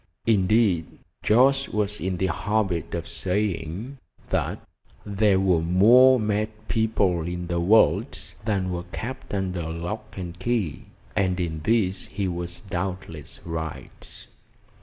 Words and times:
Indeed, 0.25 0.97
Jorce 1.23 1.69
was 1.69 1.99
in 1.99 2.17
the 2.17 2.25
habit 2.33 2.95
of 2.95 3.07
saying 3.07 3.99
that 4.31 4.67
"There 5.05 5.39
were 5.39 5.61
more 5.61 6.19
mad 6.19 6.49
people 6.67 7.27
in 7.27 7.45
the 7.45 7.59
world 7.59 8.17
than 8.43 8.71
were 8.71 8.85
kept 8.91 9.31
under 9.31 9.69
lock 9.69 10.17
and 10.17 10.39
key," 10.39 10.85
and 11.15 11.39
in 11.39 11.59
this 11.59 12.07
he 12.07 12.27
was 12.27 12.61
doubtless 12.61 13.41
right. 13.45 14.25